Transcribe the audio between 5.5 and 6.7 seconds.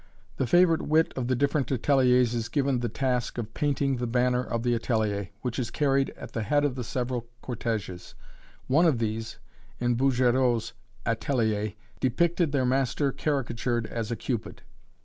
is carried at the head